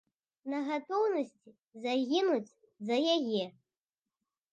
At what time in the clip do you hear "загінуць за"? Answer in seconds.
1.83-2.97